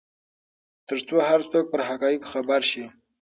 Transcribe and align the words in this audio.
ترڅو 0.87 1.17
هر 1.29 1.39
څوک 1.51 1.65
پر 1.71 1.81
حقایقو 1.89 2.29
خبر 2.33 2.61
شي. 2.71 2.85